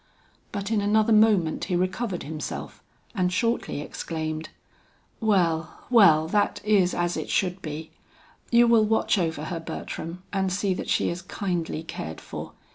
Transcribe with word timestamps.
But 0.51 0.71
in 0.71 0.81
another 0.81 1.13
moment 1.13 1.65
he 1.65 1.75
recovered 1.75 2.23
himself 2.23 2.81
and 3.13 3.31
shortly 3.31 3.81
exclaimed, 3.81 4.49
"Well! 5.19 5.77
well! 5.91 6.27
that 6.29 6.59
is 6.65 6.95
as 6.95 7.15
it 7.15 7.29
should 7.29 7.61
be. 7.61 7.91
You 8.49 8.65
will 8.65 8.83
watch 8.83 9.19
over 9.19 9.43
her 9.43 9.59
Bertram, 9.59 10.23
and 10.33 10.51
see 10.51 10.73
that 10.73 10.89
she 10.89 11.09
is 11.09 11.21
kindly 11.21 11.83
cared 11.83 12.19
for. 12.19 12.53